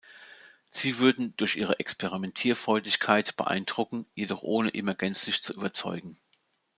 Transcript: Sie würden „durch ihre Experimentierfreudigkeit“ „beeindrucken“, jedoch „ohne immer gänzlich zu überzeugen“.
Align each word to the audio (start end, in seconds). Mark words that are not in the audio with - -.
Sie 0.71 0.97
würden 0.97 1.35
„durch 1.37 1.57
ihre 1.57 1.77
Experimentierfreudigkeit“ 1.79 3.35
„beeindrucken“, 3.35 4.07
jedoch 4.15 4.41
„ohne 4.41 4.69
immer 4.71 4.95
gänzlich 4.95 5.43
zu 5.43 5.53
überzeugen“. 5.53 6.19